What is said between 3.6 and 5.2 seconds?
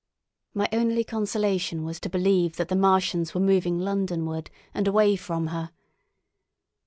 Londonward and away